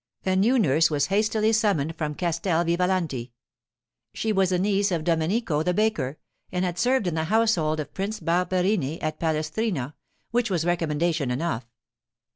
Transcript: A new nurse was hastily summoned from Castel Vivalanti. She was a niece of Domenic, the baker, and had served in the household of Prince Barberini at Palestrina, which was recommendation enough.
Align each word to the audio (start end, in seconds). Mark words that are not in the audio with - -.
A 0.25 0.35
new 0.35 0.57
nurse 0.57 0.89
was 0.89 1.05
hastily 1.13 1.53
summoned 1.53 1.95
from 1.95 2.15
Castel 2.15 2.63
Vivalanti. 2.65 3.33
She 4.15 4.31
was 4.33 4.51
a 4.51 4.57
niece 4.57 4.91
of 4.91 5.03
Domenic, 5.03 5.45
the 5.63 5.75
baker, 5.75 6.17
and 6.51 6.65
had 6.65 6.79
served 6.79 7.05
in 7.05 7.13
the 7.13 7.25
household 7.25 7.79
of 7.79 7.93
Prince 7.93 8.19
Barberini 8.19 8.99
at 8.99 9.19
Palestrina, 9.19 9.93
which 10.31 10.49
was 10.49 10.65
recommendation 10.65 11.29
enough. 11.29 11.67